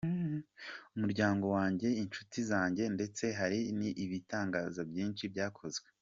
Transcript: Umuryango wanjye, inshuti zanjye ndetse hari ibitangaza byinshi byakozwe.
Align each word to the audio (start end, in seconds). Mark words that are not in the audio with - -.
Umuryango 0.95 1.45
wanjye, 1.55 1.87
inshuti 2.03 2.37
zanjye 2.49 2.83
ndetse 2.95 3.23
hari 3.39 3.59
ibitangaza 4.03 4.81
byinshi 4.89 5.23
byakozwe. 5.35 5.87